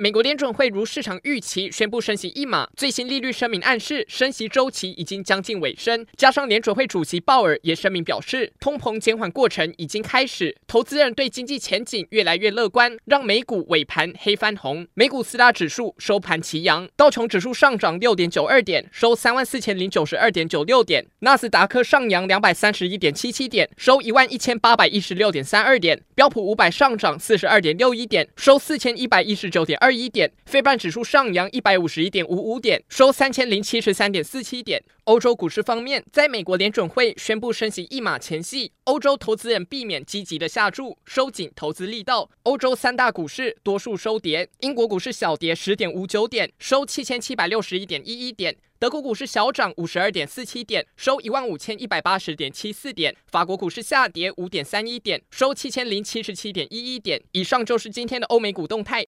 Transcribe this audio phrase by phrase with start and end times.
[0.00, 6.06] 美国联准会如市场预期宣布升息一码，最新利率声明暗示升息周期已经将近尾声。
[6.16, 14.86] 加上联准会主席鲍尔也声明表示，通膨减缓过程已经开始，投资人对经济前景越来越乐观，让美股尾盘黑翻红。
[14.94, 29.87] 美股四大指数收盘齐扬，道琼指数上涨六点九二点，收三万四千零九十二点九六点；纳斯达克上扬两百三十一点七七点，收一万一千八百一十六点三二点；标普五百上涨四十二点六一点，收四千一百一十九点二。
[29.88, 34.84] 二一点，非半指数上扬一百五十一点五五点，收三千零七十三点四七点。
[35.04, 42.28] 欧洲股市方面，在美国联准会宣布升息一码前夕，欧洲投资人避免积极的下注，收紧投资力道。
[42.42, 48.58] 欧洲三大股市多数收跌，英国股市小跌十点五九点，收七千七百六十一点一一点。
[48.80, 53.16] 德国股市小涨五十二点四七点，收一万五千一百八十点七四点。
[53.26, 57.20] 法国股市下跌五点三一点，收七千零七十七点一一点。
[57.32, 59.04] 以上就是今天的欧美股动态。